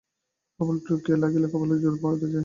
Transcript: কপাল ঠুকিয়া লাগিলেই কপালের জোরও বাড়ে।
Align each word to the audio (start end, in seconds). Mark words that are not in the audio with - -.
কপাল 0.59 0.77
ঠুকিয়া 0.85 1.17
লাগিলেই 1.17 1.49
কপালের 1.51 1.79
জোরও 1.83 1.97
বাড়ে। 2.03 2.27